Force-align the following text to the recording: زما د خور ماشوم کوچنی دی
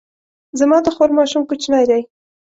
زما 0.59 0.77
د 0.85 0.87
خور 0.95 1.09
ماشوم 1.17 1.43
کوچنی 1.49 1.83
دی 1.89 2.01